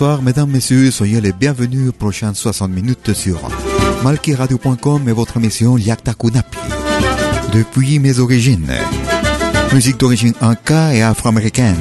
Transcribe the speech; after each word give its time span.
Bonsoir 0.00 0.22
mesdames, 0.22 0.50
messieurs, 0.50 0.92
soyez 0.92 1.20
les 1.20 1.32
bienvenus 1.32 1.88
aux 1.88 1.92
prochaines 1.92 2.36
60 2.36 2.70
minutes 2.70 3.14
sur 3.14 3.40
malkiradio.com 4.04 5.08
et 5.08 5.12
votre 5.12 5.38
émission 5.38 5.76
Yakta 5.76 6.14
Kunapi. 6.14 6.56
Depuis 7.52 7.98
mes 7.98 8.20
origines, 8.20 8.70
musique 9.72 9.98
d'origine 9.98 10.34
inca 10.40 10.94
et 10.94 11.02
afro-américaine, 11.02 11.74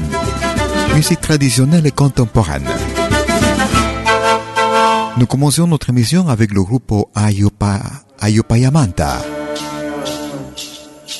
musique 0.95 1.21
traditionnelle 1.21 1.85
et 1.85 1.91
contemporaine. 1.91 2.65
Nous 5.17 5.27
commençons 5.27 5.67
notre 5.67 5.91
émission 5.91 6.27
avec 6.27 6.51
le 6.51 6.63
groupe 6.63 6.91
Ayopa, 7.13 7.81
Ayopayamanta. 8.19 9.19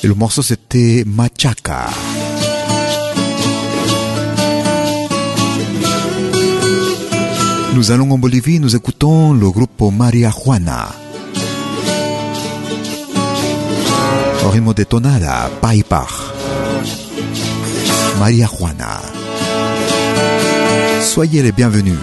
Et 0.02 0.08
le 0.08 0.14
morceau 0.14 0.42
c'était 0.42 1.04
Machaca. 1.06 1.90
Nous 7.74 7.90
allons 7.92 8.10
en 8.10 8.18
Bolivie, 8.18 8.58
nous 8.60 8.74
écoutons 8.74 9.32
le 9.32 9.50
groupe 9.50 9.82
Maria 9.92 10.30
Juana. 10.30 10.88
Rythme 14.50 14.74
de 14.74 14.84
tonada, 14.84 15.50
Paipar. 15.60 16.34
Maria 18.18 18.46
Juana. 18.46 19.00
Soyez 21.02 21.42
les 21.42 21.52
bienvenus. 21.52 21.98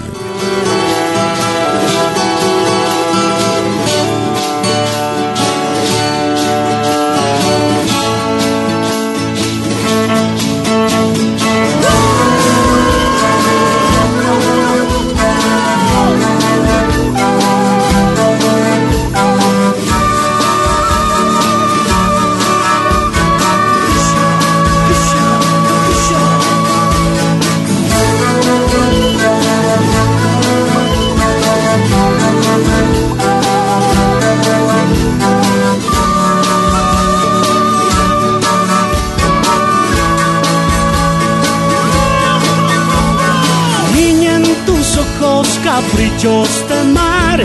Caprichos 46.26 46.70
de 46.70 46.84
mar, 46.94 47.44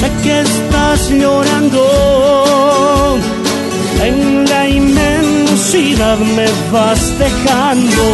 sé 0.00 0.10
que 0.22 0.40
estás 0.40 1.10
llorando. 1.10 3.18
En 4.02 4.48
la 4.48 4.68
inmensidad 4.68 6.18
me 6.18 6.46
vas 6.72 7.18
dejando. 7.18 8.04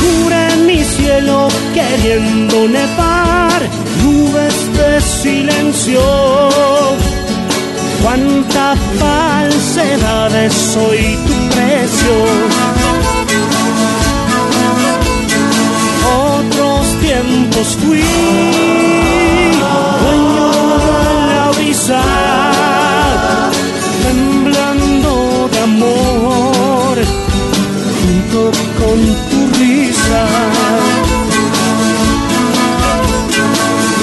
Cura 0.00 0.48
mi 0.66 0.84
cielo 0.84 1.48
queriendo 1.74 2.68
nevar, 2.68 3.60
nubes 4.02 4.56
de 4.78 5.00
silencio. 5.00 6.02
Cuánta 8.02 8.74
falsedad 8.98 10.34
es 10.44 10.76
hoy 10.76 11.18
tu 11.26 11.34
precio 11.54 12.67
tiempos 17.58 17.76
fui 17.76 18.02
dueño 20.02 20.48
de 21.04 21.34
la 21.34 21.46
brisa, 21.56 22.02
temblando 24.04 25.12
de 25.52 25.58
amor 25.60 26.96
junto 28.00 28.40
con 28.78 28.98
tu 29.30 29.38
risa. 29.58 30.22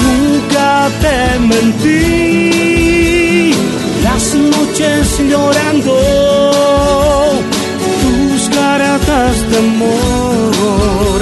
Nunca 0.04 0.70
te 1.02 1.18
mentí, 1.40 2.34
las 4.04 4.26
noches 4.36 5.04
llorando, 5.30 5.96
tus 8.02 8.42
cartas 8.50 9.34
de 9.50 9.58
amor 9.58 11.20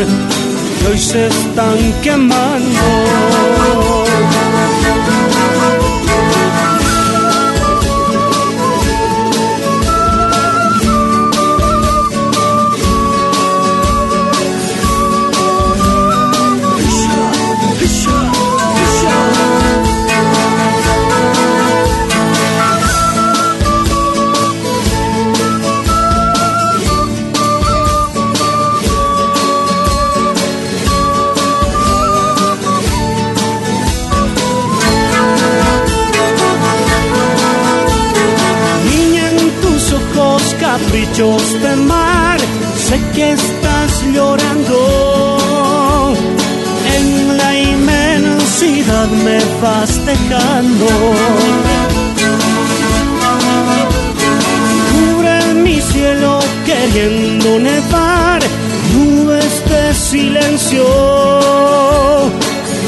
hoy 0.93 0.99
se 0.99 1.27
están 1.27 2.01
quemando. 2.03 4.02
De 41.15 41.75
mar, 41.75 42.39
sé 42.75 42.99
que 43.13 43.33
estás 43.33 44.03
llorando. 44.11 46.17
En 46.95 47.37
la 47.37 47.55
inmensidad 47.55 49.07
me 49.23 49.37
vas 49.61 50.03
dejando. 50.07 50.87
Cubre 54.91 55.53
mi 55.53 55.79
cielo 55.81 56.39
queriendo 56.65 57.59
nevar, 57.59 58.41
nubes 58.95 59.63
de 59.69 59.93
silencio. 59.93 60.83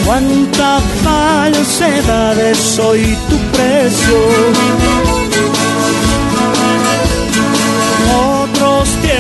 Cuánta 0.04 0.80
falsedad 1.04 2.40
es 2.40 2.80
hoy 2.80 3.16
tu 3.30 3.38
precio 3.56 4.18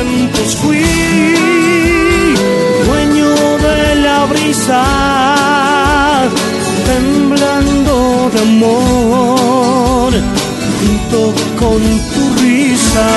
tiempos 0.05 0.55
fui 0.61 0.83
dueño 2.85 3.29
de 3.67 3.95
la 4.05 4.25
brisa, 4.25 4.83
temblando 6.91 7.95
de 8.33 8.39
amor 8.41 10.11
junto 10.79 11.19
con 11.59 11.81
tu 12.13 12.23
risa. 12.41 13.09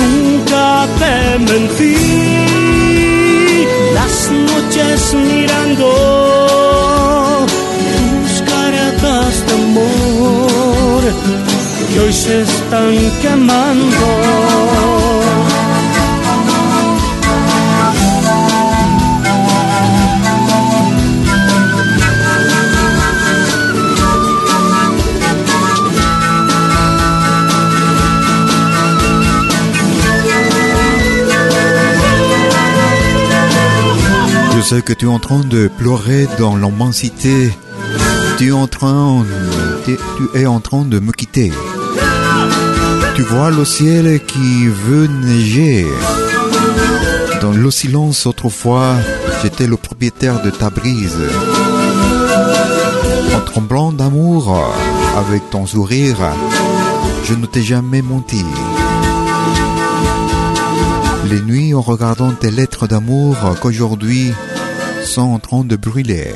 Nunca 0.00 0.66
te 1.00 1.16
mentí, 1.48 1.96
las 3.98 4.16
noches 4.50 4.98
mirando 5.14 5.86
tus 8.22 8.34
caratas 8.50 9.32
de 9.46 9.52
amor 9.62 11.02
que 11.92 12.00
hoy 12.00 12.12
se 12.12 12.44
Je 34.56 34.60
sais 34.60 34.82
que 34.82 34.92
tu 34.92 35.04
es 35.04 35.08
en 35.08 35.20
train 35.20 35.40
de 35.40 35.68
pleurer 35.68 36.26
dans 36.38 36.56
l'immensité. 36.56 37.50
Tu 38.38 38.48
es 38.48 38.52
en 38.52 38.66
train, 38.66 39.24
tu 39.84 39.96
es 40.34 40.46
en 40.46 40.58
train 40.58 40.84
de 40.84 40.98
me 40.98 41.12
quitter. 41.12 41.52
Tu 43.16 43.22
vois 43.22 43.50
le 43.50 43.64
ciel 43.64 44.20
qui 44.24 44.66
veut 44.66 45.06
neiger. 45.06 45.86
Dans 47.40 47.52
le 47.52 47.70
silence 47.70 48.26
autrefois, 48.26 48.94
j'étais 49.42 49.66
le 49.66 49.76
propriétaire 49.76 50.42
de 50.42 50.50
ta 50.50 50.70
brise. 50.70 51.22
En 53.36 53.40
tremblant 53.40 53.92
d'amour, 53.92 54.56
avec 55.16 55.48
ton 55.50 55.66
sourire, 55.66 56.16
je 57.24 57.34
ne 57.34 57.46
t'ai 57.46 57.62
jamais 57.62 58.02
menti. 58.02 58.44
Les 61.30 61.40
nuits 61.40 61.74
en 61.74 61.80
regardant 61.80 62.32
tes 62.32 62.50
lettres 62.50 62.86
d'amour 62.86 63.36
qu'aujourd'hui 63.60 64.32
sont 65.04 65.22
en 65.22 65.38
train 65.38 65.64
de 65.64 65.76
brûler. 65.76 66.32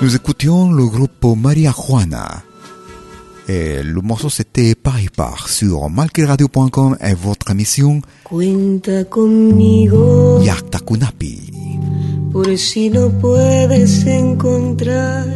Nous 0.00 0.16
écoutions 0.16 0.72
le 0.72 0.86
groupe 0.86 1.24
Maria 1.36 1.72
Juana. 1.72 2.42
Et 3.48 3.82
le 3.82 4.00
morceau 4.00 4.28
c'était 4.28 4.74
par 4.74 4.98
par 5.16 5.48
sur 5.48 5.90
malqueradio.com 5.90 6.96
et 7.00 7.14
votre 7.14 7.50
émission 7.50 8.00
Cuenta 8.24 9.04
conmigo. 9.04 10.40
Yakta 10.40 10.78
Kunapi. 10.78 11.50
Por 12.32 12.56
si 12.56 12.88
no 12.88 13.10
puedes 13.10 14.06
encontrar 14.06 15.26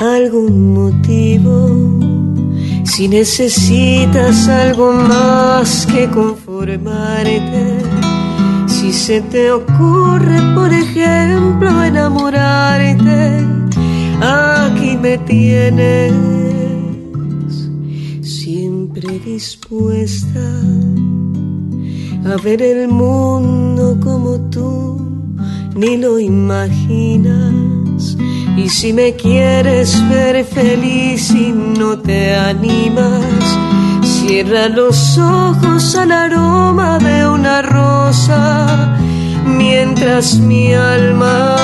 algún 0.00 0.72
motivo, 0.72 2.00
si 2.84 3.08
necesitas 3.08 4.48
algo 4.48 4.92
más 4.92 5.86
que 5.86 6.08
conformarte, 6.08 7.82
si 8.66 8.92
se 8.94 9.20
te 9.20 9.50
ocurre, 9.50 10.40
por 10.54 10.72
ejemplo, 10.72 11.82
enamorarte, 11.82 13.44
aquí 14.22 14.96
me 14.96 15.18
tienes 15.18 16.41
predispuesta 19.42 20.40
a 22.32 22.36
ver 22.42 22.62
el 22.62 22.86
mundo 22.86 23.98
como 24.00 24.38
tú 24.50 25.00
ni 25.74 25.96
lo 25.96 26.18
imaginas. 26.20 28.16
Y 28.56 28.68
si 28.68 28.92
me 28.92 29.14
quieres 29.14 29.96
ver 30.08 30.44
feliz 30.44 31.30
y 31.30 31.50
no 31.52 31.98
te 31.98 32.34
animas, 32.36 33.24
cierra 34.02 34.68
los 34.68 35.18
ojos 35.18 35.96
al 35.96 36.12
aroma 36.12 36.98
de 36.98 37.26
una 37.26 37.62
rosa 37.62 38.96
mientras 39.44 40.38
mi 40.38 40.72
alma 40.74 41.56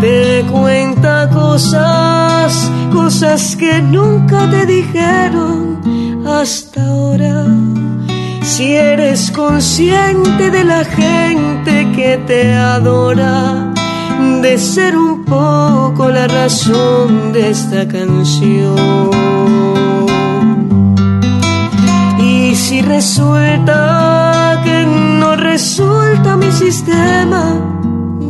te 0.00 0.44
cuenta 0.52 1.05
cosas 1.32 2.70
cosas 2.92 3.56
que 3.56 3.80
nunca 3.80 4.50
te 4.50 4.66
dijeron 4.66 5.80
hasta 6.26 6.84
ahora. 6.84 7.44
Si 8.42 8.74
eres 8.74 9.30
consciente 9.30 10.50
de 10.50 10.64
la 10.64 10.84
gente 10.84 11.72
que 11.94 12.18
te 12.26 12.54
adora, 12.54 13.72
de 14.42 14.58
ser 14.58 14.96
un 14.96 15.24
poco 15.24 16.08
la 16.08 16.26
razón 16.26 17.32
de 17.32 17.50
esta 17.50 17.86
canción. 17.86 19.10
Y 22.18 22.54
si 22.54 22.82
resulta 22.82 24.60
que 24.64 24.86
no 25.20 25.36
resulta 25.36 26.36
mi 26.36 26.50
sistema 26.50 27.44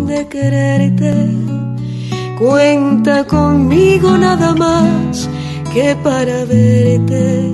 de 0.06 0.26
quererte, 0.28 1.55
cuenta 2.38 3.24
conmigo 3.24 4.16
nada 4.16 4.54
más 4.54 5.28
que 5.72 5.96
para 5.96 6.44
verte. 6.44 7.52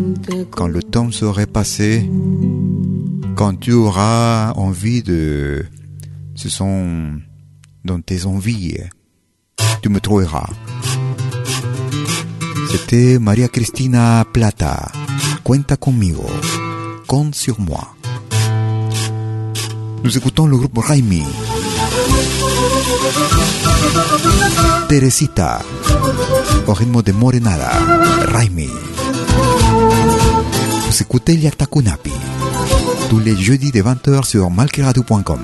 quand 0.51 0.69
le 0.69 0.83
temps 0.83 1.11
serait 1.11 1.47
passé, 1.47 2.09
quand 3.35 3.59
tu 3.59 3.73
auras 3.73 4.53
envie 4.53 5.03
de, 5.03 5.65
ce 6.35 6.49
sont 6.49 7.15
dans 7.85 8.01
tes 8.01 8.27
envies, 8.27 8.77
tu 9.83 9.89
me 9.89 10.01
trouveras. 10.01 10.51
C'était 12.71 13.19
Maria 13.19 13.49
Cristina 13.49 14.25
Plata. 14.33 14.91
Cuenta 15.43 15.77
conmigo. 15.77 16.27
Compte 17.07 17.35
sur 17.35 17.61
moi. 17.61 17.95
Nous 20.05 20.17
écoutons 20.17 20.47
le 20.47 20.57
groupe 20.57 20.79
Raimi. 20.79 21.25
Teresita, 24.89 25.61
au 26.67 26.73
ritmo 26.73 27.03
de 27.03 27.13
Morenada, 27.13 27.71
Raimi. 28.33 28.69
Vous 30.87 31.03
écoutez 31.03 31.37
Liaktakunapi, 31.37 32.13
tous 33.09 33.19
les 33.21 33.37
jeudis 33.37 33.71
de 33.71 33.83
20h 33.83 34.25
sur 34.25 34.51
malkiradio.com. 34.51 35.41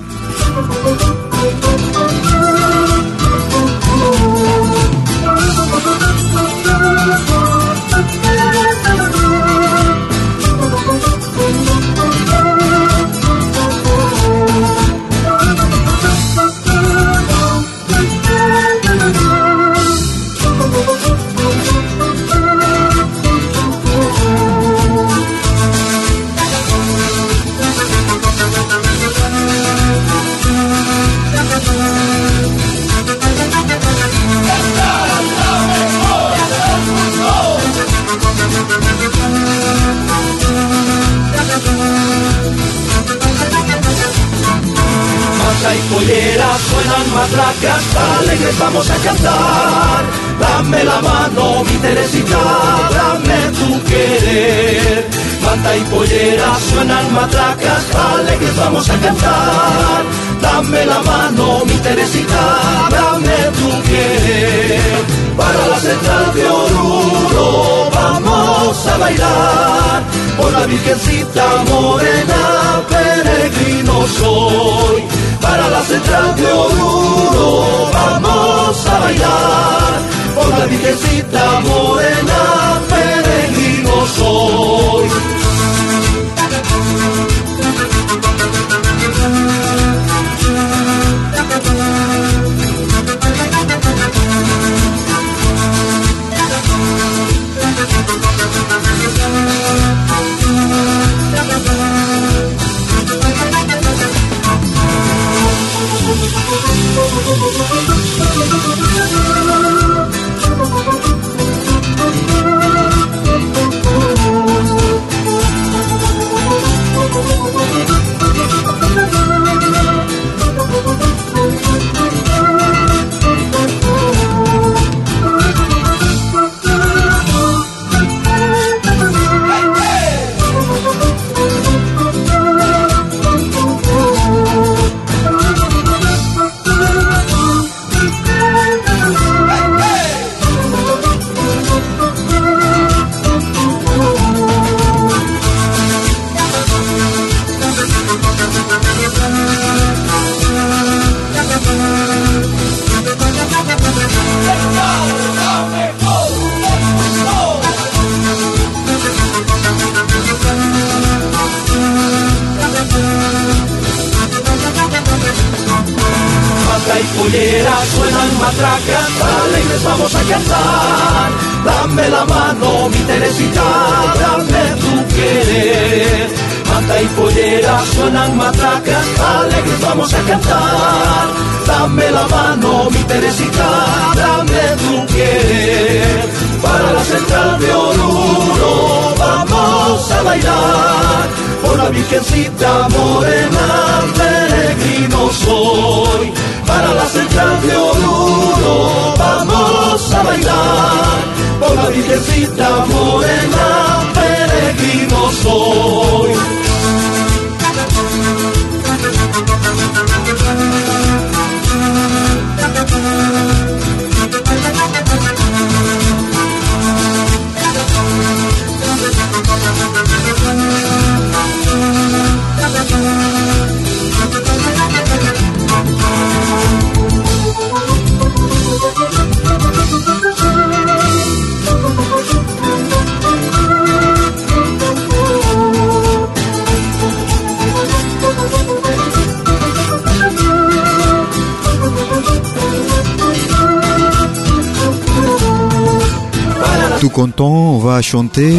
content, 247.17 247.73
on 247.73 247.79
va 247.79 247.99
chanter, 248.03 248.53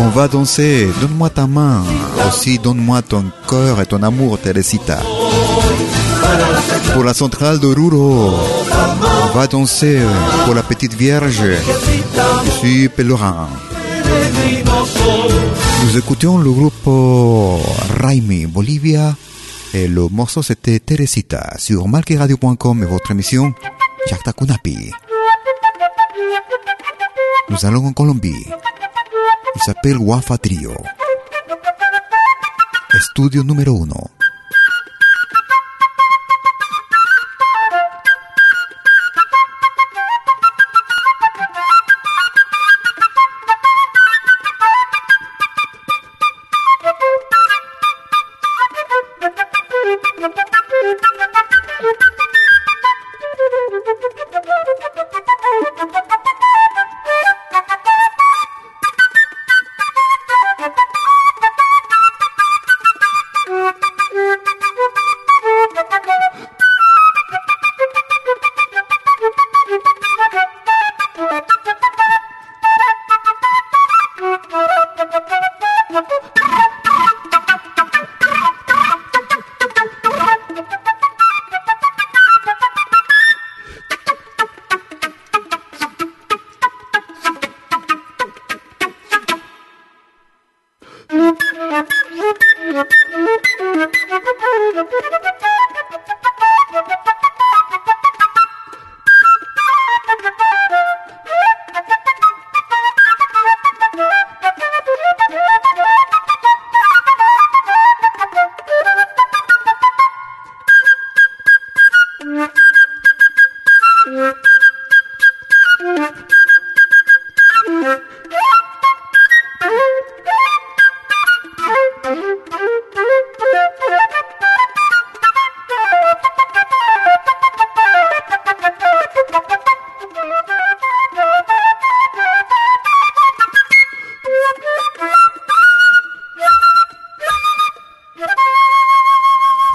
on 0.00 0.08
va 0.08 0.26
danser. 0.26 0.88
Donne-moi 1.00 1.30
ta 1.30 1.46
main, 1.46 1.84
aussi 2.26 2.58
donne-moi 2.58 3.00
ton 3.02 3.26
cœur 3.48 3.80
et 3.80 3.86
ton 3.86 4.02
amour, 4.02 4.40
Teresita. 4.40 4.98
Pour 6.92 7.04
la 7.04 7.14
centrale 7.14 7.60
de 7.60 7.68
Ruro, 7.68 8.32
on 9.24 9.38
va 9.38 9.46
danser 9.46 10.00
pour 10.44 10.54
la 10.56 10.64
petite 10.64 10.94
vierge. 10.94 11.44
Je 12.44 12.50
suis 12.50 12.88
pèlerin. 12.88 13.48
Nous 15.84 15.96
écoutions 15.96 16.38
le 16.38 16.50
groupe 16.50 16.88
Raimi 18.02 18.46
Bolivia 18.46 19.14
et 19.72 19.86
le 19.86 20.08
morceau 20.08 20.42
c'était 20.42 20.80
Teresita 20.80 21.54
sur 21.56 21.86
malqueradio.com 21.86 22.82
et 22.82 22.86
votre 22.86 23.12
émission 23.12 23.54
Yakta 24.10 24.32
Kunapi. 24.32 24.90
Nous 27.48 27.66
allons 27.66 27.86
en 27.86 27.92
s'appelle 29.60 29.98
Wafa 29.98 30.38
Trio. 30.38 30.72
Estudio 32.94 33.44
número 33.44 33.74
uno. 33.74 34.10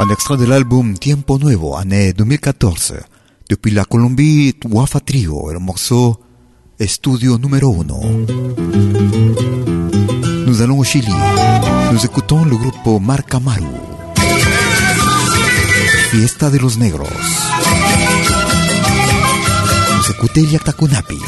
Un 0.09 0.13
extra 0.13 0.37
de 0.37 0.45
l'album 0.47 0.97
Tiempo 0.97 1.37
Nuevo, 1.37 1.75
année 1.75 2.13
2014. 2.13 2.95
Depuis 3.47 3.69
la 3.69 3.85
Colombie, 3.85 4.55
Wafa 4.65 4.99
Trio, 5.01 5.51
el 5.51 5.59
morceau 5.59 6.19
Estudio 6.79 7.37
numéro 7.37 7.79
1. 7.79 7.85
Nous 10.47 10.61
allons 10.63 10.79
au 10.79 10.83
Chili. 10.83 11.13
Nous 11.91 12.03
écoutons 12.03 12.43
le 12.43 12.57
groupe 12.57 12.99
Marcamaru. 12.99 13.67
Fiesta 16.09 16.49
de 16.49 16.57
los 16.57 16.79
Negros. 16.79 17.05
Nous 19.95 20.11
écoutons 20.11 20.41
Yactacunapi. 20.41 21.19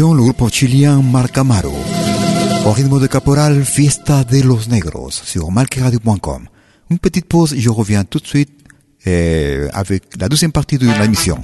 Écoutions 0.00 0.14
le 0.14 0.32
groupe 0.32 0.50
chilien 0.50 1.02
Marcamaro. 1.02 1.74
Au 2.64 2.72
rythme 2.72 2.98
de 3.00 3.06
caporal, 3.06 3.66
Fiesta 3.66 4.24
de 4.24 4.42
los 4.42 4.66
Negros 4.66 5.10
sur 5.10 5.50
malqueradio.com. 5.50 6.48
Une 6.88 6.98
petite 6.98 7.26
pause 7.26 7.52
et 7.52 7.60
je 7.60 7.68
reviens 7.68 8.04
tout 8.04 8.18
de 8.18 8.26
suite 8.26 8.48
eh, 9.04 9.68
avec 9.74 10.04
la 10.18 10.30
deuxième 10.30 10.52
partie 10.52 10.78
de 10.78 10.86
la 10.86 11.04
émission. 11.04 11.38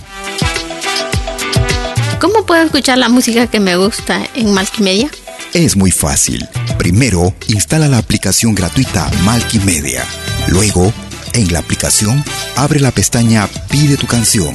¿Cómo 2.18 2.46
puedo 2.46 2.62
escuchar 2.62 2.96
la 2.96 3.10
música 3.10 3.46
que 3.46 3.60
me 3.60 3.76
gusta 3.76 4.22
en 4.34 4.54
Multimedia? 4.54 5.10
Es 5.52 5.76
muy 5.76 5.90
fácil. 5.90 6.48
Primero, 6.78 7.34
instala 7.48 7.88
la 7.88 7.98
aplicación 7.98 8.54
gratuita 8.54 9.10
Multimedia. 9.22 10.02
Luego, 10.48 10.94
en 11.34 11.52
la 11.52 11.58
aplicación, 11.58 12.24
abre 12.56 12.80
la 12.80 12.90
pestaña 12.90 13.50
Pide 13.68 13.98
tu 13.98 14.06
canción. 14.06 14.54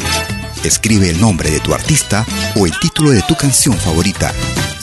Escribe 0.64 1.10
el 1.10 1.20
nombre 1.20 1.50
de 1.50 1.60
tu 1.60 1.74
artista 1.74 2.26
o 2.56 2.66
el 2.66 2.78
título 2.80 3.10
de 3.10 3.22
tu 3.24 3.36
canción 3.36 3.76
favorita. 3.78 4.32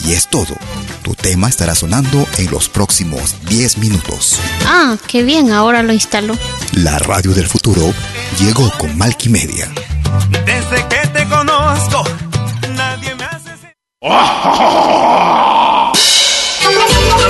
Y 0.05 0.13
es 0.13 0.27
todo. 0.27 0.55
Tu 1.03 1.15
tema 1.15 1.47
estará 1.47 1.73
sonando 1.73 2.27
en 2.37 2.51
los 2.51 2.67
próximos 2.67 3.35
10 3.47 3.77
minutos. 3.77 4.39
Ah, 4.65 4.97
qué 5.07 5.23
bien, 5.23 5.51
ahora 5.51 5.81
lo 5.81 5.93
instalo. 5.93 6.37
La 6.73 6.99
radio 6.99 7.31
del 7.31 7.47
futuro 7.47 7.93
llegó 8.39 8.69
con 8.77 8.97
Multimedia. 8.97 9.71
Desde 10.45 10.87
que 10.87 11.07
te 11.07 11.27
conozco, 11.27 12.03
nadie 12.75 13.15
me 13.15 13.23
hace... 13.23 13.49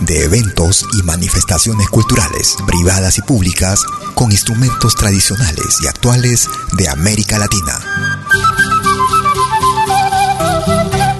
de 0.00 0.24
eventos 0.24 0.84
y 0.92 1.02
manifestaciones 1.04 1.88
culturales, 1.88 2.54
privadas 2.66 3.16
y 3.16 3.22
públicas, 3.22 3.80
con 4.14 4.30
instrumentos 4.30 4.94
tradicionales 4.94 5.78
y 5.82 5.86
actuales 5.86 6.48
de 6.76 6.86
América 6.90 7.38
Latina. 7.38 7.80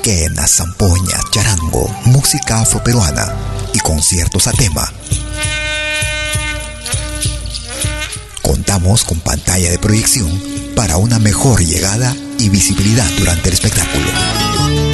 Quena, 0.02 0.46
zampoña, 0.46 1.18
charango, 1.30 1.88
música 2.04 2.61
afroperuana 2.61 3.35
y 3.72 3.78
conciertos 3.78 4.46
a 4.46 4.52
tema. 4.52 4.92
Contamos 8.42 9.04
con 9.04 9.20
pantalla 9.20 9.70
de 9.70 9.78
proyección 9.78 10.30
para 10.76 10.98
una 10.98 11.18
mejor 11.18 11.64
llegada 11.64 12.14
y 12.38 12.50
visibilidad 12.50 13.09
durante 13.18 13.48
el 13.48 13.54
espectáculo. 13.54 14.93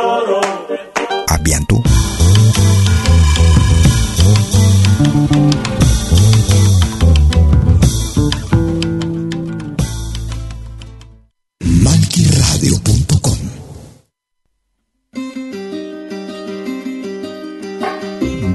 À 1.31 1.37
bientôt. 1.37 1.81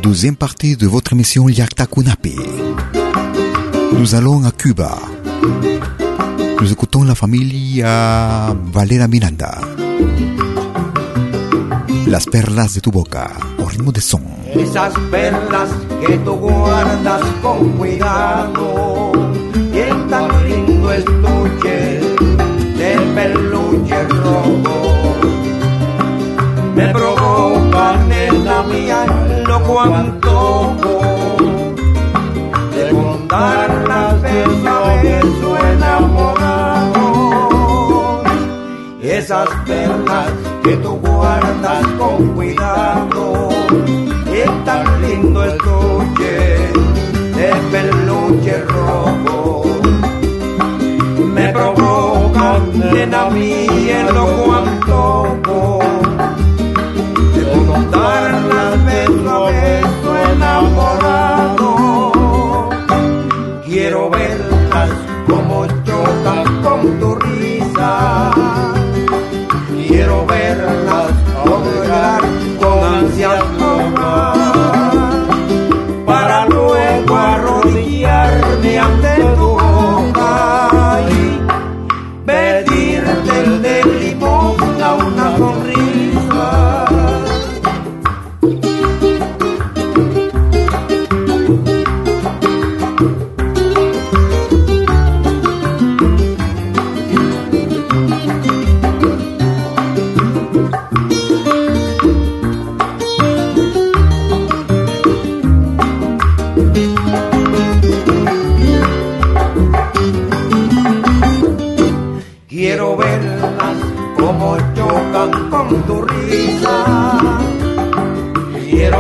Deuxième 0.02 0.36
partie 0.36 0.76
de 0.76 0.86
votre 0.86 1.14
émission 1.14 1.48
Yakta 1.48 1.86
Kunapi. 1.86 2.36
Nous 3.94 4.14
allons 4.14 4.44
à 4.44 4.50
Cuba. 4.50 4.98
Nous 6.60 6.72
écoutons 6.72 7.04
la 7.04 7.14
famille 7.14 7.80
Valera 7.80 9.08
Miranda. 9.08 9.60
Las 12.06 12.24
perlas 12.24 12.72
de 12.74 12.80
tu 12.80 12.92
boca, 12.92 13.30
au 13.58 13.66
ritmo 13.66 13.90
de 13.90 14.00
son. 14.00 14.22
Esas 14.54 14.94
perlas 15.10 15.70
que 16.00 16.16
tú 16.18 16.34
guardas 16.34 17.20
con 17.42 17.72
cuidado, 17.72 19.10
y 19.72 19.78
es 19.78 20.08
tan 20.08 20.28
lindo 20.48 20.92
estuche 20.92 22.00
de 22.78 22.96
peluche 23.12 24.04
rojo. 24.04 24.76
Me 26.76 26.86
provocan 26.92 28.12
en 28.12 28.44
la 28.44 28.62
mía 28.62 29.04
loco 29.44 29.80
antojo 29.80 31.00
de 32.72 32.90
contarlas 32.90 34.22
beso 34.22 34.68
a 34.68 35.02
beso 35.02 35.56
enamorado. 35.72 37.02
Esas 39.02 39.48
perlas 39.66 40.55
que 40.66 40.76
tú 40.78 40.98
guardas 41.00 41.86
con 41.96 42.34
cuidado, 42.34 43.48
es 44.32 44.64
tan 44.64 45.00
lindo 45.00 45.44
estuche 45.44 46.72
de 47.36 47.54
peluche 47.70 48.58
rojo. 48.64 49.62
Me 51.34 51.48
provocan 51.52 52.62
mí 53.30 53.66
el 53.90 54.06
loco 54.12 54.54
antojo 54.54 55.78
de 57.34 57.42
contarlas 57.66 58.84
beso 58.84 59.30
a 59.30 59.50
beso 59.50 60.16
enamorado. 60.32 61.68
Quiero 63.64 64.10
verlas 64.10 64.90
como 65.28 65.66
chocan 65.84 66.62
con 66.62 66.98
tu 66.98 67.14
risa. 67.14 67.55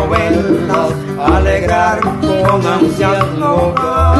Verlas 0.08 0.92
alegrar 1.18 2.00
con 2.00 2.66
ansias 2.66 3.26
locas. 3.38 4.18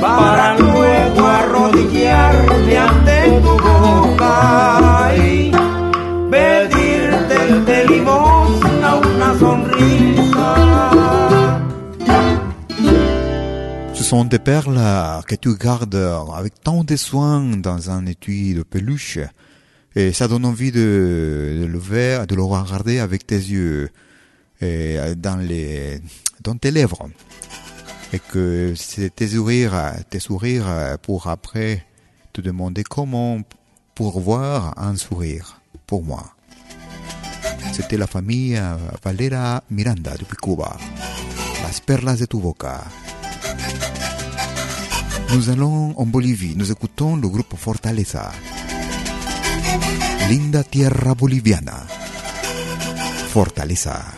Para 0.00 0.56
luego 0.58 1.26
arrodillarme 1.26 2.78
ante 2.78 3.40
tu 3.42 3.56
boca 3.66 5.16
y 5.16 5.50
pedirte 6.30 7.60
de 7.66 7.86
limosna 7.86 8.96
una 8.96 9.38
sonrisa. 9.38 10.54
Ce 13.94 14.04
sont 14.04 14.24
des 14.24 14.38
perles 14.38 14.80
que 15.26 15.34
tu 15.34 15.56
gardes 15.56 16.00
avec 16.34 16.54
tant 16.62 16.84
de 16.84 16.96
soin 16.96 17.44
dans 17.56 17.90
un 17.90 18.06
étui 18.06 18.54
de 18.54 18.62
peluche. 18.62 19.18
Et 19.96 20.12
ça 20.12 20.28
donne 20.28 20.44
envie 20.44 20.70
de, 20.70 21.58
de 21.60 21.66
le 21.66 21.78
voir, 21.78 22.26
de 22.26 22.34
le 22.36 22.42
regarder 22.42 23.00
avec 23.00 23.26
tes 23.26 23.36
yeux 23.36 23.90
dans 24.60 25.40
les, 25.40 26.00
dans 26.42 26.56
tes 26.56 26.70
lèvres. 26.70 27.08
Et 28.12 28.18
que 28.18 28.72
c'est 28.74 29.14
tes 29.14 29.28
sourires, 29.28 29.92
tes 30.08 30.20
sourires 30.20 30.96
pour 31.02 31.28
après 31.28 31.84
te 32.32 32.40
demander 32.40 32.82
comment 32.82 33.40
pour 33.94 34.20
voir 34.20 34.74
un 34.78 34.96
sourire 34.96 35.60
pour 35.86 36.02
moi. 36.02 36.34
C'était 37.72 37.96
la 37.96 38.06
famille 38.06 38.60
Valera 39.04 39.62
Miranda 39.70 40.16
depuis 40.18 40.36
Cuba. 40.36 40.76
Las 41.62 41.80
perlas 41.80 42.16
de 42.16 42.26
tu 42.26 42.38
boca. 42.38 42.82
Nous 45.34 45.50
allons 45.50 45.94
en 45.98 46.06
Bolivie, 46.06 46.54
nous 46.56 46.70
écoutons 46.72 47.16
le 47.16 47.28
groupe 47.28 47.54
Fortaleza. 47.56 48.32
Linda 50.28 50.64
tierra 50.64 51.14
boliviana. 51.14 51.86
Fortaleza. 53.28 54.17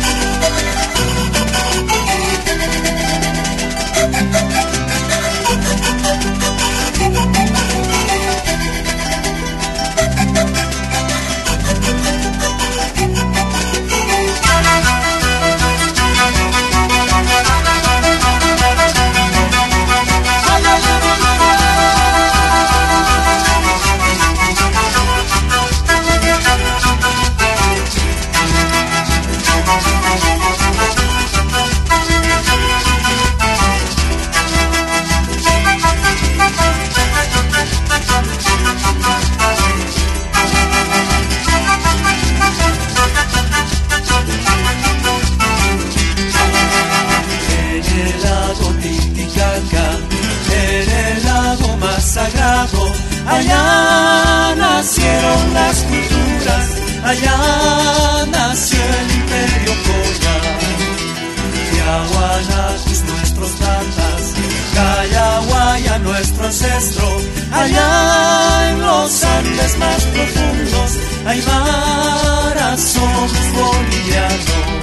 somos 72.81 73.31
bolivianos. 73.53 74.81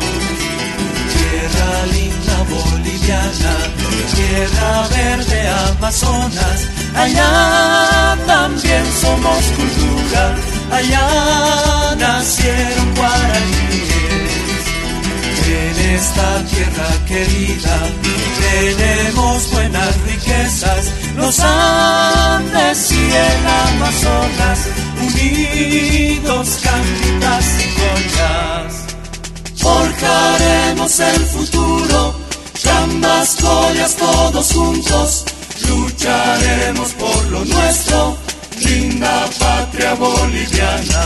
Tierra 1.15 1.87
linda 1.93 2.37
boliviana, 2.55 3.55
tierra 4.15 4.89
verde 4.89 5.49
Amazonas, 5.49 6.59
allá 6.95 8.17
también 8.27 8.85
somos 9.01 9.45
cultura, 9.57 10.35
allá 10.73 11.97
nacieron 11.99 12.95
guaraníes. 12.95 13.89
En 15.49 15.95
esta 15.97 16.45
tierra 16.45 16.91
querida 17.07 17.77
tenemos 18.41 19.51
buenas 19.51 20.01
riquezas, 20.03 20.93
los 21.17 21.41
Andes 21.41 22.93
y 22.93 23.05
el 23.27 23.47
Amazonas, 23.67 24.59
unidos 25.29 26.49
y 27.61 27.63
collas. 27.79 28.73
Forjaremos 29.57 31.01
el 31.01 31.27
futuro 31.27 32.29
Chambas, 32.63 33.37
collas, 33.37 33.95
todos 33.95 34.53
juntos, 34.53 35.25
lucharemos 35.69 36.93
por 36.95 37.25
lo 37.27 37.45
nuestro, 37.45 38.17
linda 38.59 39.29
patria 39.39 39.95
boliviana. 39.95 41.05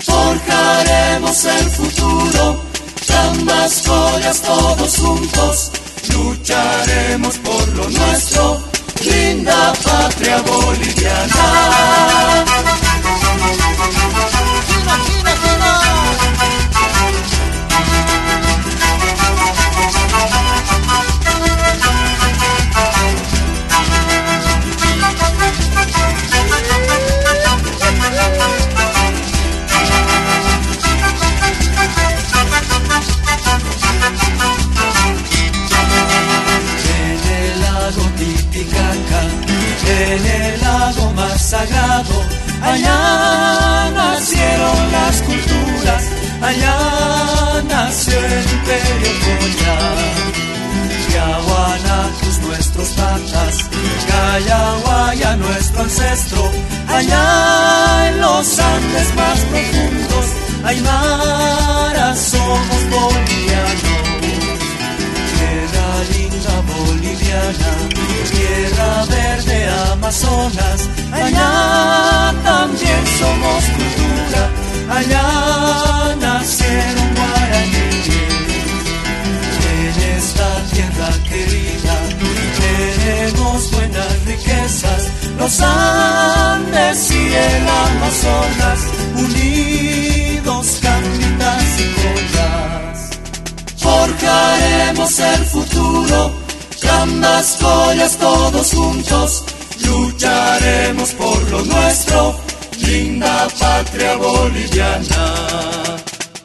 Forjaremos 0.00 1.44
el 1.46 1.70
futuro, 1.70 2.60
chambas, 3.06 3.82
collas, 3.86 4.42
todos 4.42 4.98
juntos, 4.98 5.70
lucharemos 6.12 7.38
por 7.38 7.68
lo 7.68 7.88
nuestro, 7.88 8.62
linda 9.02 9.72
patria 9.82 10.42
boliviana. 10.42 12.57
Allá 41.54 42.04
nacieron 43.94 44.92
las 44.92 45.22
culturas, 45.22 46.04
allá 46.42 47.62
nació 47.68 48.18
el 48.18 48.50
imperio 48.52 49.12
Yahuanatus 51.14 52.38
nuestros 52.46 52.88
patas, 52.90 53.70
Gayahuaya 54.08 55.36
nuestro 55.36 55.82
ancestro, 55.82 56.50
allá 56.88 58.08
en 58.08 58.20
los 58.20 58.58
Andes 58.58 59.14
más 59.14 59.38
profundos, 59.40 60.26
Aymara 60.64 62.14
somos 62.14 62.90
bolivianos, 62.90 63.87
tierra 67.28 69.04
verde 69.04 69.68
Amazonas, 69.92 70.88
allá 71.12 72.34
también 72.42 73.02
somos 73.18 73.64
cultura, 73.76 74.42
allá 74.98 76.16
nacieron 76.20 77.14
guaraníes. 77.14 78.08
En 79.76 80.16
esta 80.16 80.48
tierra 80.72 81.10
querida 81.28 81.96
tenemos 82.60 83.70
buenas 83.72 84.24
riquezas, 84.24 85.02
los 85.38 85.60
Andes 85.60 87.10
y 87.10 87.34
el 87.34 87.68
Amazonas, 87.68 88.80
unidos 89.16 90.78
caminas 90.82 91.64
y 91.78 91.86
collas. 92.00 93.10
Forjaremos 93.76 95.18
el 95.18 95.44
futuro 95.44 96.47
Gambas, 96.82 97.58
collas, 97.60 98.16
todos 98.16 98.72
juntos, 98.72 99.44
lucharemos 99.84 101.10
por 101.10 101.50
lo 101.50 101.64
nuestro, 101.64 102.38
linda 102.78 103.48
patria 103.58 104.16
boliviana. 104.16 105.34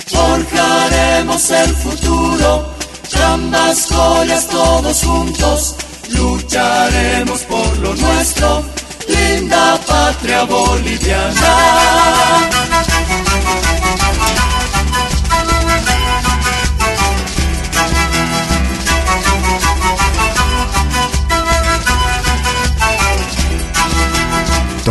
Forjaremos 0.07 1.51
el 1.51 1.75
futuro, 1.75 2.65
gambas, 3.13 3.87
collas, 3.87 4.47
todos 4.47 5.03
juntos, 5.03 5.75
lucharemos 6.09 7.41
por 7.41 7.77
lo 7.77 7.95
nuestro, 7.95 8.63
linda 9.07 9.79
patria 9.85 10.43
boliviana. 10.43 11.57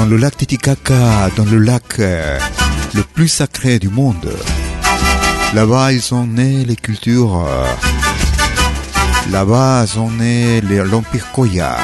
Dans 0.02 0.08
le 0.08 0.16
lac 0.16 0.36
Titicaca, 0.36 1.30
dans 1.36 1.44
le 1.44 1.58
lac 1.58 2.00
euh, 2.00 2.36
le 2.92 3.04
plus 3.04 3.28
sacré 3.28 3.78
du 3.78 3.88
monde, 3.88 4.36
là-bas 5.54 5.92
ils 5.92 6.02
sont 6.02 6.26
nés 6.26 6.64
les 6.64 6.74
cultures, 6.74 7.46
euh, 7.46 7.64
là-bas 9.30 9.86
sont 9.86 10.10
nés 10.10 10.60
l'Empire 10.60 11.30
Koya. 11.30 11.76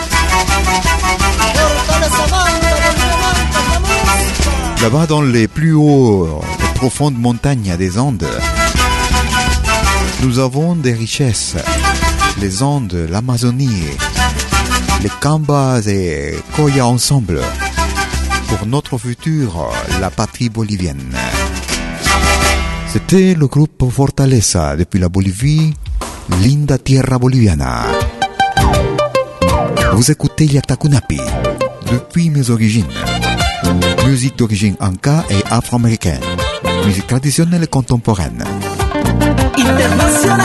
Là-bas 4.83 5.07
dans 5.07 5.23
les 5.23 5.47
plus 5.47 5.75
hauts, 5.75 6.41
les 6.61 6.75
profondes 6.75 7.17
montagnes 7.17 7.77
des 7.77 8.01
Andes, 8.01 8.27
nous 10.23 10.41
avons 10.41 10.75
des 10.75 10.93
richesses. 10.93 11.55
Les 12.41 12.65
Andes, 12.65 13.07
l'Amazonie, 13.09 13.87
les 15.05 15.11
Cambas 15.21 15.87
et 15.87 16.37
Koya 16.57 16.85
ensemble 16.85 17.41
pour 18.49 18.67
notre 18.67 18.99
futur, 18.99 19.71
la 20.01 20.11
patrie 20.11 20.49
bolivienne. 20.49 21.15
C'était 22.87 23.35
le 23.35 23.47
groupe 23.47 23.85
Fortaleza 23.91 24.77
depuis 24.77 24.99
la 24.99 25.09
Bolivie, 25.09 25.75
Linda 26.43 26.79
Tierra 26.79 27.19
Boliviana. 27.19 27.85
Vous 29.93 30.11
écoutez 30.11 30.47
Yatakunapi 30.47 31.21
depuis 31.91 32.31
mes 32.31 32.51
origines. 32.51 32.87
Musique 34.07 34.39
d'origine 34.39 34.77
anka 34.81 35.25
et 35.29 35.43
afro-américaine. 35.51 36.21
Musique 36.87 37.07
traditionnelle 37.07 37.65
et 37.65 37.67
contemporaine. 37.67 38.45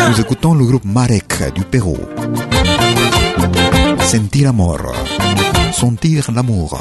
Nous 0.09 0.19
écoutons 0.19 0.53
le 0.53 0.65
groupe 0.65 0.85
Marek 0.85 1.53
du 1.55 1.63
Pérou. 1.63 1.97
Sentir 4.01 4.49
amor. 4.49 4.79
Sentir 5.71 6.29
l'amour. 6.33 6.79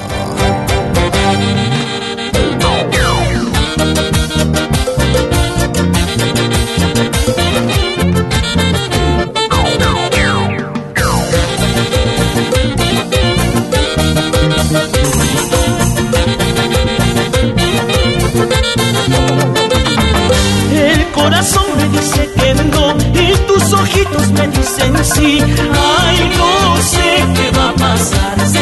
Ojitos 23.83 24.30
me 24.33 24.49
dicen 24.49 25.05
sí. 25.05 25.39
Ay, 25.41 26.33
no 26.37 26.76
sé 26.83 27.24
qué 27.35 27.51
va 27.57 27.70
a 27.70 27.74
pasar. 27.74 28.61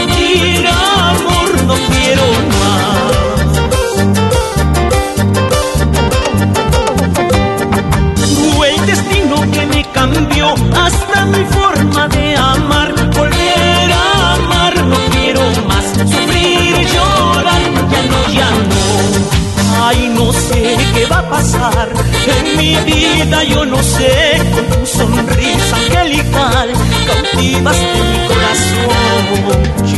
En 21.40 22.56
mi 22.56 22.76
vida, 22.76 23.42
yo 23.44 23.64
no 23.64 23.82
sé. 23.82 24.40
Con 24.54 24.64
tu 24.66 24.86
sonrisa 24.86 25.76
angelical 25.76 26.72
cautivaste 27.06 28.00
mi 28.10 28.18
corazón. 28.28 28.90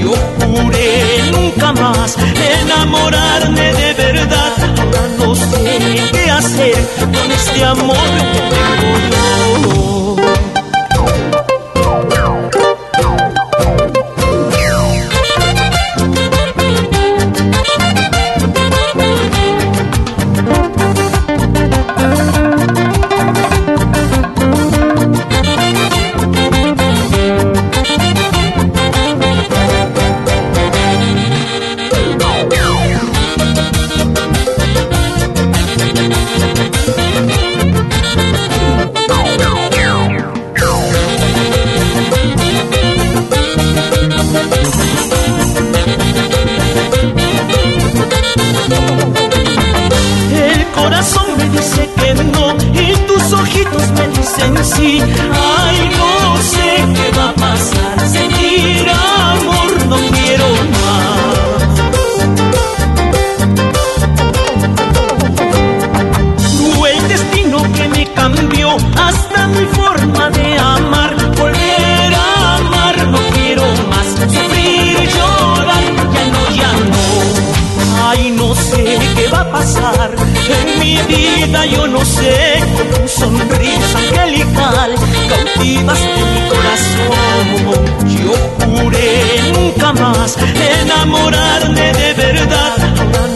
Yo 0.01 0.13
juré 0.47 1.31
nunca 1.33 1.73
más 1.73 2.17
enamorarme 2.63 3.73
de 3.75 3.93
verdad. 3.95 4.53
Ahora 4.79 5.09
no 5.19 5.35
sé 5.35 6.11
qué 6.13 6.31
hacer 6.31 6.89
con 6.99 7.33
este 7.33 7.65
amor 7.65 7.97
que 8.33 8.41
tengo 8.53 8.99
yo. 9.11 10.02
Enamorarme 90.25 91.93
de 91.93 92.15
verdad. 92.15 92.77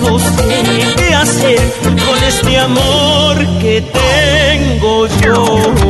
No 0.00 0.18
sé 0.18 0.94
qué 0.96 1.14
hacer 1.14 1.60
con 1.82 2.22
este 2.22 2.58
amor 2.58 3.38
que 3.60 3.82
tengo 3.82 5.06
yo. 5.20 5.85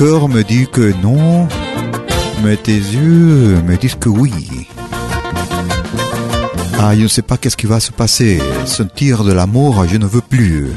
Cœur 0.00 0.30
me 0.30 0.42
dit 0.42 0.66
que 0.66 0.94
non, 1.02 1.46
mais 2.42 2.56
tes 2.56 2.72
yeux 2.72 3.60
me 3.68 3.76
disent 3.76 3.96
que 3.96 4.08
oui. 4.08 4.32
Ah, 6.78 6.96
je 6.96 7.02
ne 7.02 7.06
sais 7.06 7.20
pas 7.20 7.36
qu'est-ce 7.36 7.58
qui 7.58 7.66
va 7.66 7.80
se 7.80 7.92
passer. 7.92 8.40
Sentir 8.64 9.24
de 9.24 9.32
l'amour, 9.34 9.84
je 9.86 9.98
ne 9.98 10.06
veux 10.06 10.22
plus. 10.22 10.68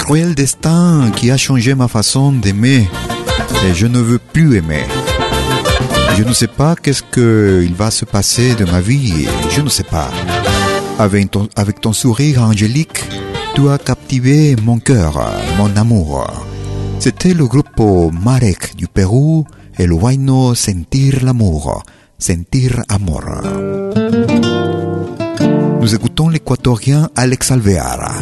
Cruel 0.00 0.34
destin 0.34 1.10
qui 1.16 1.30
a 1.30 1.38
changé 1.38 1.74
ma 1.74 1.88
façon 1.88 2.32
d'aimer. 2.32 2.86
Et 3.66 3.72
je 3.72 3.86
ne 3.86 3.98
veux 3.98 4.18
plus 4.18 4.58
aimer? 4.58 4.84
Je 6.18 6.22
ne 6.22 6.34
sais 6.34 6.48
pas 6.48 6.76
qu'est-ce 6.76 7.02
qu'il 7.02 7.74
va 7.74 7.90
se 7.90 8.04
passer 8.04 8.54
de 8.56 8.66
ma 8.66 8.82
vie. 8.82 9.26
Je 9.52 9.62
ne 9.62 9.70
sais 9.70 9.84
pas. 9.84 10.10
Avec 10.98 11.30
ton, 11.30 11.48
avec 11.56 11.80
ton 11.80 11.94
sourire 11.94 12.42
angélique, 12.42 13.04
tu 13.54 13.70
as 13.70 13.78
captivé 13.78 14.54
mon 14.62 14.80
cœur, 14.80 15.32
mon 15.56 15.74
amour. 15.76 16.26
C'était 16.98 17.34
le 17.34 17.46
groupe 17.46 17.65
Marek 17.78 18.74
du 18.76 18.86
et 19.78 19.86
le 19.86 19.94
Huayno 19.94 20.54
Sentir 20.54 21.22
l'amour, 21.22 21.82
Sentir 22.18 22.82
amor. 22.88 23.22
Nous 25.80 25.94
écoutons 25.94 26.30
l'équatorien 26.30 27.10
Alex 27.14 27.50
Alvear. 27.50 28.12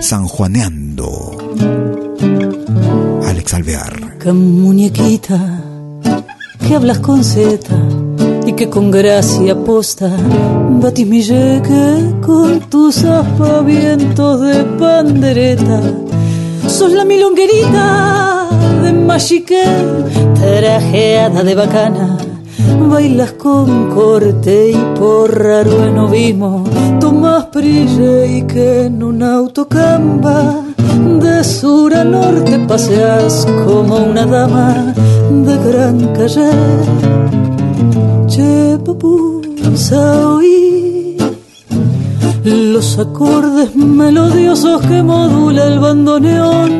San 0.00 0.26
Juaneando. 0.28 1.32
Alex 3.26 3.54
Alvear. 3.54 4.18
Que 4.20 4.32
muñequita, 4.32 5.40
que 6.60 6.74
hablas 6.74 7.00
con 7.00 7.24
zeta 7.24 7.76
y 8.46 8.52
que 8.52 8.68
con 8.68 8.90
gracia 8.92 9.56
posta 9.56 10.08
batís 10.80 11.06
mi 11.06 11.22
yeque 11.22 12.14
con 12.24 12.60
tus 12.70 13.04
aspavientos 13.04 14.40
de 14.40 14.64
pandereta. 14.78 15.80
Sos 16.72 16.92
la 16.92 17.04
milonguerita 17.04 18.48
de 18.82 18.92
machiquel, 18.94 20.06
trajeada 20.34 21.42
de 21.42 21.54
bacana. 21.54 22.16
Bailas 22.88 23.32
con 23.32 23.90
corte 23.90 24.70
y 24.70 24.98
por 24.98 25.38
raro 25.38 25.84
enovismo 25.84 26.64
Tomás 27.00 27.46
prille 27.46 28.38
y 28.38 28.42
que 28.42 28.84
en 28.84 29.02
un 29.02 29.22
autocamba 29.22 30.62
De 31.20 31.42
sur 31.42 31.94
a 31.94 32.04
norte 32.04 32.58
paseas 32.60 33.46
como 33.64 33.96
una 33.96 34.24
dama 34.26 34.94
de 35.30 35.56
gran 35.68 35.98
calle 36.14 36.50
Che, 38.28 38.78
papusa, 38.84 40.28
oí 40.28 40.71
los 42.44 42.98
acordes 42.98 43.74
melodiosos 43.74 44.82
que 44.82 45.02
modula 45.02 45.66
el 45.66 45.78
bandoneón. 45.78 46.70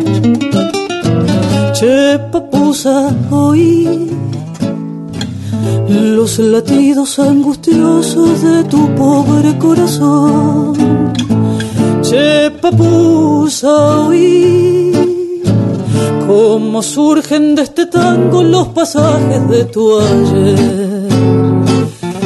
Che, 1.73 2.19
papusa, 2.31 3.15
oí 3.31 4.11
los 5.89 6.39
latidos 6.39 7.19
angustiosos 7.19 8.43
de 8.43 8.65
tu 8.65 8.95
pobre 8.95 9.57
corazón. 9.59 11.13
Che, 12.03 12.51
papusa, 12.61 14.07
oí 14.07 14.93
cómo 16.27 16.83
surgen 16.83 17.55
de 17.55 17.63
este 17.63 17.87
tango 17.87 18.43
los 18.43 18.69
pasajes 18.69 19.49
de 19.49 19.65
tu 19.65 19.99
ayer. 19.99 21.12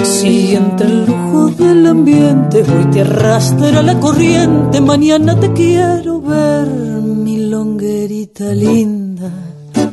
Si 0.07 0.55
entre 0.55 0.87
el 0.87 1.05
lujo 1.05 1.49
del 1.49 1.85
ambiente. 1.85 2.63
Hoy 2.63 2.85
te 2.93 3.01
arrastra 3.01 3.83
la 3.83 3.99
corriente, 3.99 4.81
mañana 4.81 5.39
te 5.39 5.53
quiero 5.53 6.21
ver, 6.21 6.69
mi 6.69 7.49
longuerita 7.49 8.45
linda, 8.55 9.31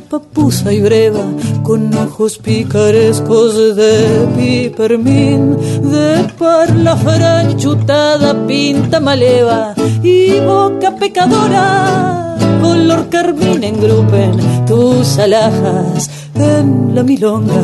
papusa 0.08 0.72
y 0.72 0.80
breva, 0.80 1.24
con 1.64 1.92
ojos 1.94 2.38
picarescos 2.38 3.74
de 3.74 4.28
pipermín, 4.36 5.56
de 5.90 6.24
parla 6.38 6.96
franchutada, 6.96 8.46
pinta 8.46 9.00
maleva 9.00 9.74
y 10.00 10.38
boca 10.40 10.94
pecadora, 10.94 12.36
color 12.62 13.08
carmín 13.08 13.64
engrupen 13.64 14.64
tus 14.64 15.18
alhajas 15.18 16.08
en 16.36 16.94
la 16.94 17.02
milonga 17.02 17.62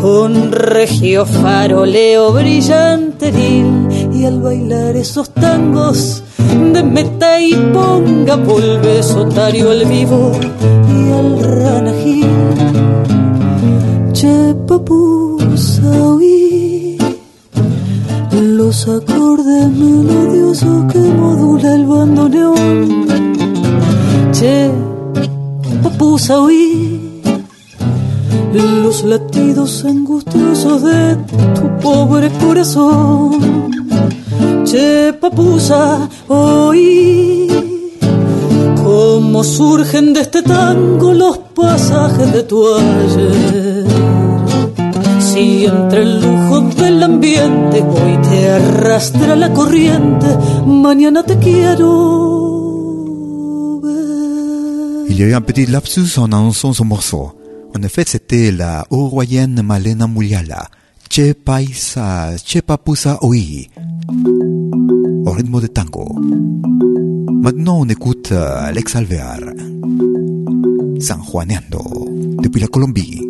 con 0.00 0.52
regio 0.52 1.26
faroleo 1.26 2.32
brillanteril 2.32 3.88
y 4.12 4.24
al 4.24 4.40
bailar 4.40 4.96
esos 4.96 5.30
tangos 5.30 6.22
de 6.72 6.82
meta 6.82 7.40
y 7.40 7.54
ponga 7.72 8.36
volve 8.36 9.02
sotario 9.02 9.70
al 9.70 9.84
vivo 9.84 10.32
y 10.96 11.12
al 11.12 11.60
ranajil 11.60 12.26
che 14.12 14.54
papusa 14.66 15.90
oí 16.14 16.96
los 18.40 18.88
acordes 18.88 19.68
melodiosos 19.70 20.92
que 20.92 20.98
modula 20.98 21.74
el 21.74 21.86
bandoneón. 21.86 23.06
Che 24.32 24.70
papusa 25.82 26.40
los 28.52 29.04
latidos 29.04 29.84
angustiosos 29.84 30.82
de 30.82 31.16
tu 31.54 31.78
pobre 31.80 32.30
corazón. 32.40 33.70
Che, 34.64 35.12
papusa, 35.20 36.08
oí 36.28 37.48
cómo 38.82 39.42
surgen 39.44 40.12
de 40.12 40.20
este 40.20 40.42
tango 40.42 41.12
los 41.12 41.38
pasajes 41.38 42.32
de 42.32 42.42
tu 42.44 42.66
ayer. 42.74 43.84
Si 45.18 45.66
entre 45.66 46.02
el 46.02 46.20
lujo 46.20 46.60
del 46.82 47.02
ambiente 47.02 47.82
hoy 47.82 48.16
te 48.28 48.50
arrastra 48.50 49.34
la 49.36 49.52
corriente, 49.52 50.26
mañana 50.66 51.22
te 51.24 51.36
quiero 51.38 51.90
ver. 53.82 55.10
Il 55.10 55.18
y 55.18 55.22
a 55.22 55.26
eu 55.26 55.34
un 55.36 55.42
petit 55.42 55.66
lapsus 55.66 56.18
en 56.18 56.32
annonçant 56.32 56.72
ce 56.72 56.82
morceau. 56.82 57.35
En 57.78 57.82
effet, 57.82 58.04
c'était 58.06 58.50
la 58.52 58.86
uruguayenne 58.90 59.60
Malena 59.62 60.06
Muliala, 60.06 60.66
Che 61.10 61.34
Paisa, 61.34 62.30
Che 62.42 62.62
Papusa 62.62 63.18
Oi, 63.22 63.68
au 65.26 65.30
rythme 65.30 65.60
de 65.60 65.66
tango. 65.66 66.18
Maintenant, 67.42 67.80
on 67.80 67.88
écoute 67.90 68.32
Alex 68.32 68.96
Alvear, 68.96 69.40
San 71.00 71.20
Juaneando, 71.22 72.08
depuis 72.42 72.60
la 72.62 72.68
Colombie. 72.68 73.20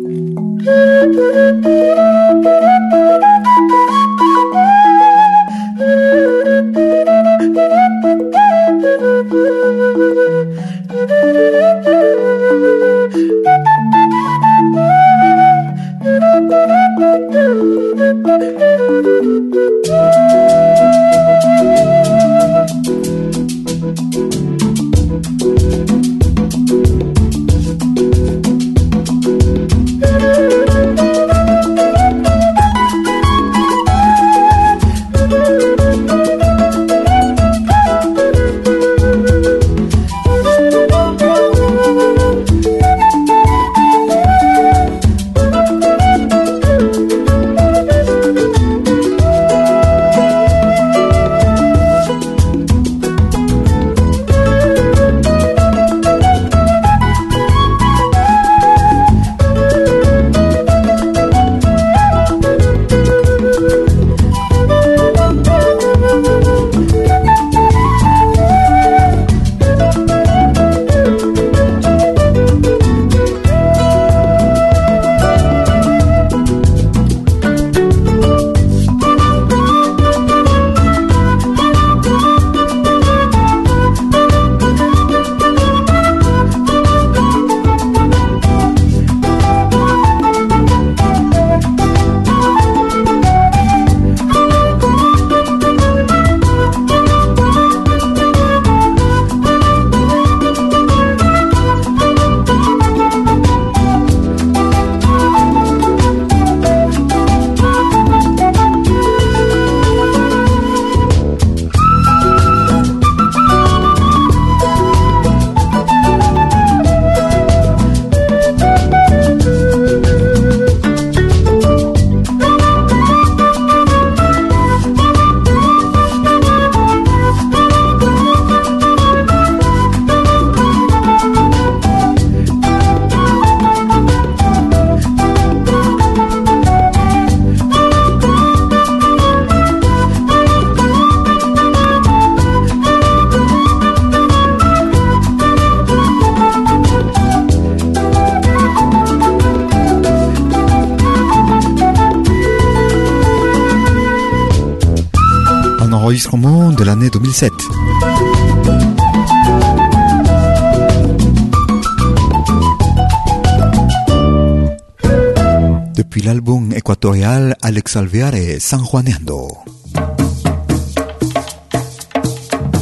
L'album 166.87 166.95
équatorial 166.95 167.55
Alex 167.61 167.95
Alveare 167.97 168.59
San. 168.59 168.81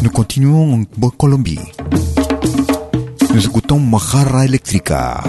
Nous 0.03 0.10
continuons 0.12 0.86
en 1.01 1.10
Colombie. 1.10 1.60
Nous 3.34 3.45
écoutons 3.45 3.80
Mojarra 3.80 4.45
Eléctrica. 4.45 5.24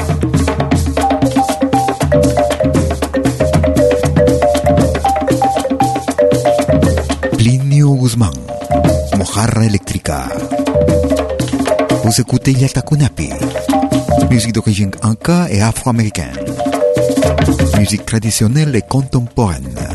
Guzmán, 8.07 8.31
Mojarra 9.17 9.65
Eléctrica. 9.65 10.29
Vous 12.05 12.21
écoutez 12.21 12.53
Yalta 12.53 12.83
Kunapi, 12.83 13.31
musique 14.31 14.53
d'origine 14.53 14.91
anka 15.03 15.49
et 15.51 15.61
afro-américaine, 15.61 16.37
musique 17.79 18.07
traditionnelle 18.07 18.75
et 18.75 18.83
contemporaine. 18.83 19.86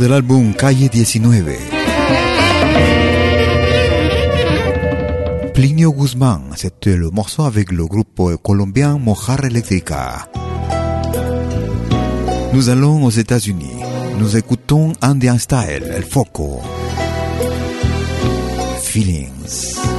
Del 0.00 0.14
álbum 0.14 0.54
Calle 0.54 0.88
19. 0.88 1.58
Plinio 5.52 5.92
Guzmán, 5.92 6.40
c'était 6.56 6.96
le 6.96 7.10
morceau 7.10 7.42
avec 7.42 7.70
le 7.70 7.84
groupe 7.84 8.36
colombien 8.42 8.96
Mojar 8.96 9.44
Electrica. 9.44 10.26
Nous 12.54 12.70
allons 12.70 13.04
aux 13.04 13.10
États-Unis. 13.10 13.76
Nous 14.18 14.38
écoutons 14.38 14.94
Indian 15.02 15.38
Style, 15.38 15.84
El 15.94 16.04
Foco. 16.04 16.62
Feelings. 18.82 19.89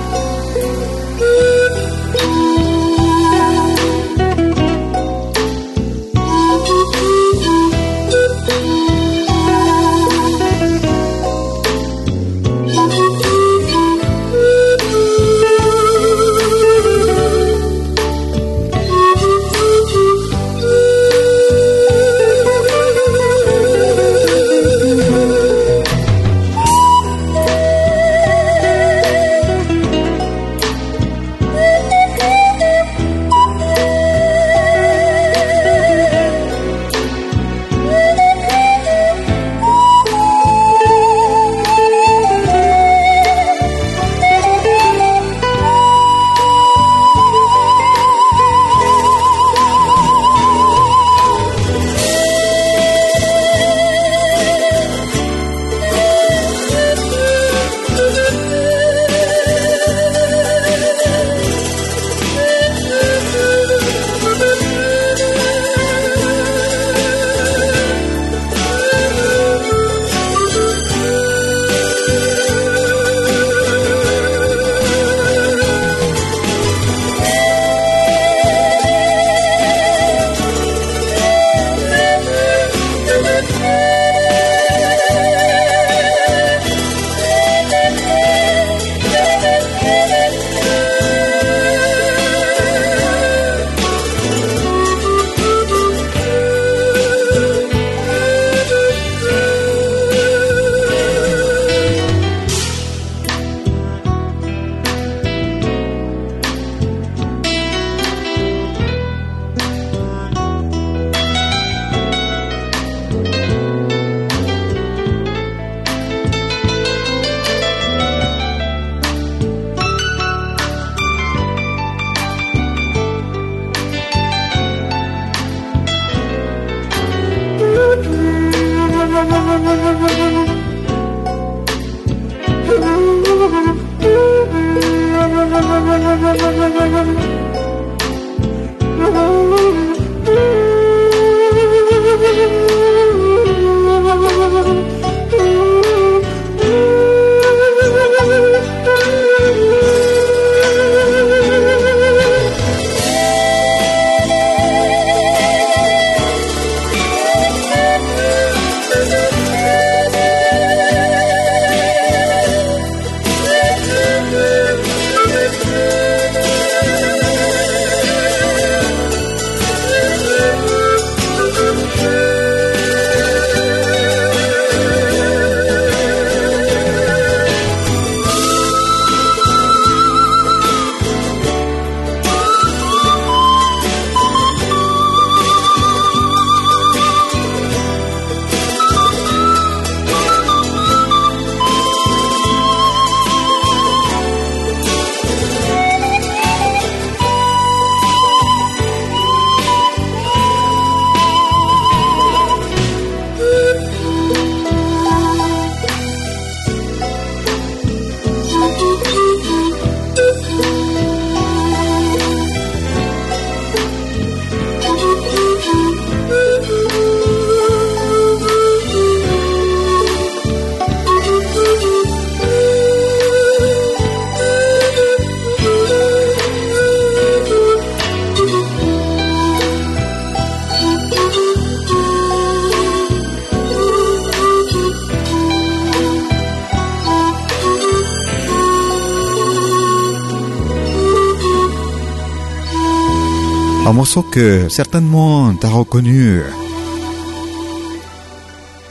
Que 244.20 244.68
certainement 244.68 245.56
tu 245.56 245.66
as 245.66 245.70
reconnu 245.70 246.42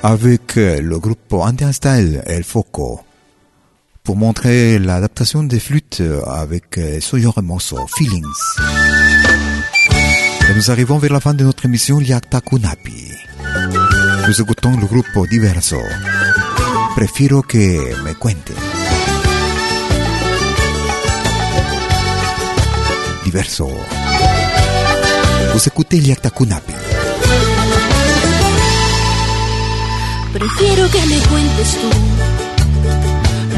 avec 0.03 0.57
le 0.57 0.99
groupe 0.99 1.35
Style 1.73 2.23
El 2.25 2.43
Foco 2.43 3.01
pour 4.03 4.16
montrer 4.16 4.79
l'adaptation 4.79 5.43
des 5.43 5.61
flûtes 5.61 6.03
avec 6.27 6.81
ce 7.01 7.41
morceau 7.43 7.87
Feelings. 7.99 8.25
Nous 10.57 10.71
arrivons 10.71 10.97
vers 10.97 11.12
la 11.12 11.21
fin 11.21 11.35
de 11.35 11.45
notre 11.45 11.66
émission 11.66 11.99
Liakta 11.99 12.41
Kunapi. 12.41 13.12
Nous 14.27 14.41
écoutons 14.41 14.75
le 14.79 14.87
groupe 14.87 15.29
Diverso. 15.29 15.77
Prefiero 16.97 17.43
que 17.43 17.59
me 18.05 18.14
cuente. 18.14 18.53
Diverso. 23.25 23.71
Vous 25.53 25.67
écoutez 25.67 25.99
Liakta 25.99 26.31
Kunapi. 26.31 26.73
Prefiero 30.33 30.89
que 30.91 31.07
me 31.07 31.19
cuentes 31.29 31.77
tú 31.81 31.91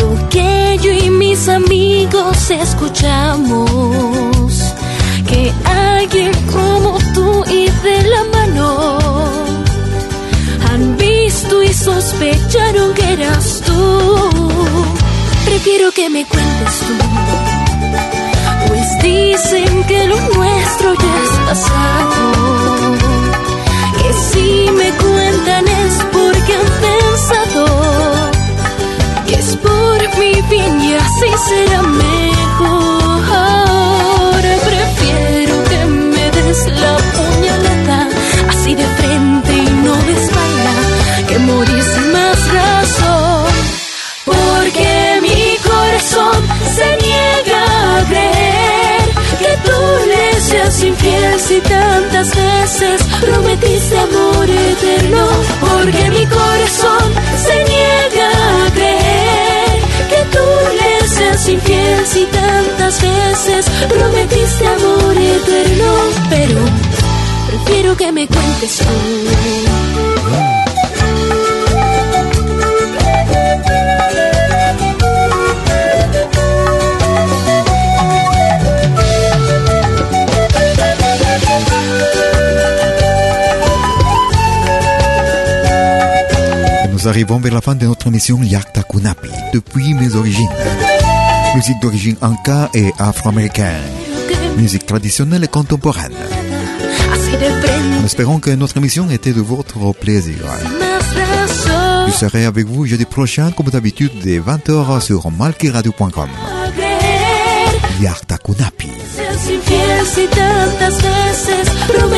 lo 0.00 0.28
que 0.28 0.78
yo 0.82 0.90
y 0.92 1.10
mis 1.10 1.48
amigos 1.48 2.50
escuchamos. 2.50 3.70
Que 5.28 5.52
alguien 5.64 6.32
como 6.52 6.98
tú 7.14 7.44
y 7.46 7.66
de 7.66 8.02
la 8.12 8.24
mano 8.36 8.88
han 10.70 10.96
visto 10.96 11.62
y 11.62 11.72
sospecharon 11.72 12.94
que 12.94 13.12
eras 13.12 13.62
tú. 13.64 14.50
Prefiero 15.44 15.92
que 15.92 16.08
me 16.10 16.24
cuentes 16.24 16.78
tú, 16.86 16.94
dicen 19.02 19.84
que 19.84 20.06
lo 20.06 20.16
nuestro 20.36 20.94
ya 20.94 21.14
es 21.24 21.30
pasado. 21.48 22.96
Que 23.98 24.12
si 24.30 24.70
me 24.70 24.90
cuentan 24.92 25.68
es 25.68 25.94
porque 26.12 26.52
han 26.54 26.70
pensado 26.86 27.66
que 29.26 29.34
es 29.34 29.56
por 29.56 30.18
mi 30.18 30.32
bien 30.50 30.80
y 30.80 30.94
así 30.94 31.30
será. 31.48 31.82
Prometiste 53.20 53.98
amor 53.98 54.48
eterno. 54.48 55.26
Porque 55.60 56.10
mi 56.10 56.26
corazón 56.26 57.04
se 57.46 57.54
niega 57.64 58.28
a 58.66 58.70
creer 58.72 59.80
que 60.10 60.20
tú 60.34 60.46
le 60.78 61.08
seas 61.08 61.48
infiel 61.48 62.06
si 62.06 62.24
tantas 62.26 63.02
veces 63.02 63.66
prometiste 63.88 64.66
amor 64.66 65.16
eterno. 65.16 65.92
Pero 66.30 66.60
prefiero 67.48 67.96
que 67.96 68.12
me 68.12 68.26
cuentes 68.26 68.78
tú. 68.78 70.71
Arrivons 87.12 87.40
vers 87.40 87.52
la 87.52 87.60
fin 87.60 87.74
de 87.74 87.84
notre 87.84 88.06
émission 88.06 88.42
Yakta 88.42 88.84
Kunapi, 88.84 89.28
depuis 89.52 89.92
mes 89.92 90.14
origines. 90.14 90.48
Musique 91.54 91.78
d'origine 91.82 92.16
anka 92.22 92.70
et 92.72 92.90
afro-américaine. 92.98 93.82
Musique 94.56 94.86
traditionnelle 94.86 95.44
et 95.44 95.48
contemporaine. 95.48 96.14
Nous 97.98 98.06
espérons 98.06 98.38
que 98.38 98.48
notre 98.52 98.78
émission 98.78 99.10
était 99.10 99.34
de 99.34 99.42
votre 99.42 99.92
plaisir. 99.92 100.36
Je 102.06 102.12
serai 102.12 102.46
avec 102.46 102.66
vous 102.66 102.86
jeudi 102.86 103.04
prochain, 103.04 103.50
comme 103.50 103.66
d'habitude, 103.66 104.12
dès 104.22 104.40
20h 104.40 105.02
sur 105.02 105.30
malkiradio.com. 105.30 106.30
a 106.30 106.70
creer 106.70 108.00
Yakta 108.00 108.38
Kunapi. 108.38 108.88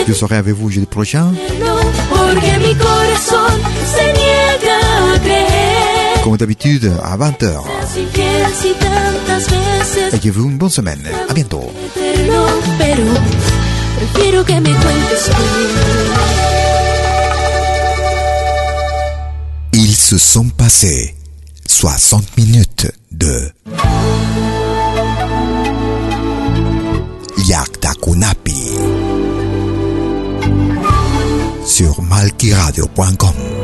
Je 0.06 0.12
serai 0.12 0.36
avec 0.36 0.54
vous 0.54 0.70
jeudi 0.70 0.86
prochain. 0.86 1.32
Comme 6.22 6.36
d'habitude, 6.36 6.90
à 7.02 7.16
20h. 7.16 7.38
Seas 7.40 8.00
infiel 8.00 8.46
si 8.60 8.72
tantas 8.74 9.46
veces 9.48 10.14
Ayez-vous 10.14 10.44
une 10.50 10.56
bonne 10.58 10.70
semaine. 10.70 11.02
À 11.28 11.34
bientôt. 11.34 11.70
eterno, 11.94 12.46
pero 12.78 13.04
prefiero 13.96 14.44
que 14.44 14.54
me 14.60 14.70
cuentes 14.70 15.24
tú. 15.26 15.42
Ils 19.72 19.94
se 19.96 20.18
sont 20.18 20.48
passés 20.50 21.14
60 21.66 22.36
minutes 22.36 22.90
de 23.10 23.52
Yakta 27.46 27.92
Kunapi 28.00 28.78
sur 31.66 32.00
malkiradio.com. 32.02 33.63